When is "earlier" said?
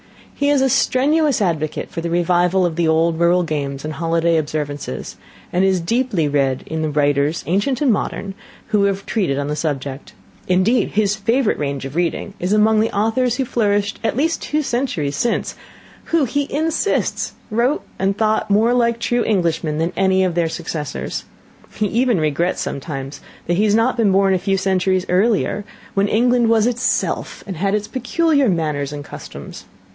25.09-25.63